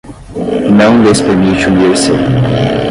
[0.79, 2.11] não lhes permite unir-se